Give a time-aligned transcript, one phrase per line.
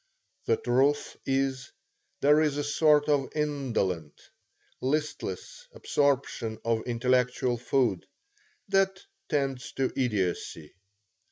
[0.45, 1.71] The truth is,
[2.21, 4.19] there is a sort of indolent,
[4.81, 8.07] listless absorption of intellectual food,
[8.69, 10.73] that tends to idiocy.